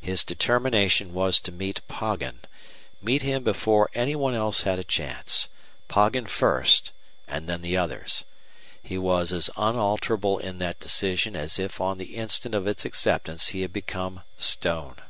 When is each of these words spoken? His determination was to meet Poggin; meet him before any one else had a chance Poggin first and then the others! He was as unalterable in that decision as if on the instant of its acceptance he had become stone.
His 0.00 0.22
determination 0.22 1.12
was 1.12 1.40
to 1.40 1.50
meet 1.50 1.80
Poggin; 1.88 2.38
meet 3.02 3.22
him 3.22 3.42
before 3.42 3.90
any 3.94 4.14
one 4.14 4.32
else 4.32 4.62
had 4.62 4.78
a 4.78 4.84
chance 4.84 5.48
Poggin 5.88 6.28
first 6.28 6.92
and 7.26 7.48
then 7.48 7.62
the 7.62 7.76
others! 7.76 8.22
He 8.80 8.96
was 8.96 9.32
as 9.32 9.50
unalterable 9.56 10.38
in 10.38 10.58
that 10.58 10.78
decision 10.78 11.34
as 11.34 11.58
if 11.58 11.80
on 11.80 11.98
the 11.98 12.14
instant 12.14 12.54
of 12.54 12.68
its 12.68 12.84
acceptance 12.84 13.48
he 13.48 13.62
had 13.62 13.72
become 13.72 14.22
stone. 14.38 15.02